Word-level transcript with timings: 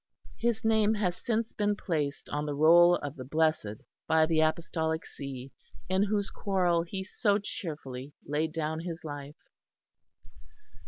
His 0.39 0.65
name 0.65 0.95
has 0.95 1.15
since 1.15 1.53
been 1.53 1.75
placed 1.75 2.27
on 2.29 2.47
the 2.47 2.55
roll 2.55 2.95
of 2.95 3.15
the 3.17 3.23
Blessed 3.23 3.83
by 4.07 4.25
the 4.25 4.39
Apostolic 4.39 5.05
See 5.05 5.51
in 5.89 6.01
whose 6.01 6.31
quarrel 6.31 6.81
he 6.81 7.03
so 7.03 7.37
cheerfully 7.37 8.11
laid 8.25 8.51
down 8.51 8.79
his 8.79 9.03
life. 9.03 9.37